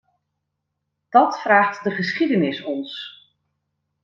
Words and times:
Dat 1.09 1.39
vraagt 1.41 1.83
de 1.83 1.91
geschiedenis 1.91 2.63
ons. 2.63 3.19